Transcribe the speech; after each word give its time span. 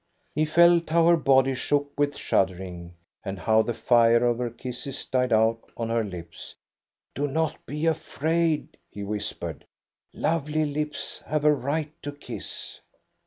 He 0.33 0.45
felt 0.45 0.89
how 0.89 1.05
her 1.09 1.15
body 1.15 1.53
shook 1.53 1.91
with 1.95 2.17
shuddering, 2.17 2.95
and 3.23 3.37
how 3.37 3.61
the 3.61 3.75
fire 3.75 4.25
of 4.25 4.39
her 4.39 4.49
kisses 4.49 5.05
died 5.05 5.31
out 5.31 5.71
on 5.77 5.89
her 5.89 6.03
lips." 6.03 6.55
Do 7.13 7.27
not 7.27 7.63
be 7.67 7.85
afraid," 7.85 8.77
he 8.89 9.03
whispered;" 9.03 9.63
lovely 10.13 10.65
lips 10.65 11.21
have 11.27 11.45
a 11.45 11.53
right 11.53 11.91
to 12.01 12.13
kiss." 12.13 12.81